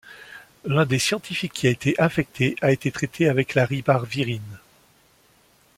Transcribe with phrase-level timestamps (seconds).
[0.65, 4.57] L'un des scientifiques qui a été infecté a été traitée avec la ribavirine.